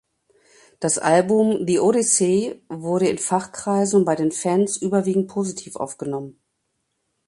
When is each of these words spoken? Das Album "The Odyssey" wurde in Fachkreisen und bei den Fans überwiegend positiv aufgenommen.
Das 0.79 0.97
Album 0.97 1.67
"The 1.67 1.79
Odyssey" 1.79 2.63
wurde 2.69 3.07
in 3.07 3.19
Fachkreisen 3.19 3.99
und 3.99 4.05
bei 4.05 4.15
den 4.15 4.31
Fans 4.31 4.75
überwiegend 4.77 5.27
positiv 5.27 5.75
aufgenommen. 5.75 6.41